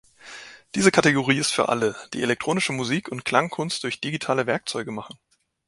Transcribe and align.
Diese 0.73 0.89
Kategorie 0.91 1.37
ist 1.37 1.51
für 1.53 1.69
alle, 1.69 1.95
die 2.13 2.23
elektronische 2.23 2.73
Musik 2.73 3.07
und 3.09 3.23
Klangkunst 3.23 3.83
durch 3.83 4.01
digitale 4.01 4.47
Werkzeuge 4.47 4.89
machen. 4.91 5.15